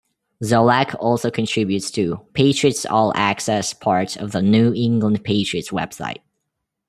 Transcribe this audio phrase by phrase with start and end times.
[0.43, 6.23] Zolak also contributes to "Patriots All Access", part of the New England Patriots' website.